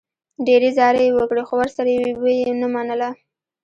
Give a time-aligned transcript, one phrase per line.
[0.45, 1.89] ډېرې زارۍ یې وکړې، خو ورسره
[2.21, 3.09] و یې نه منله.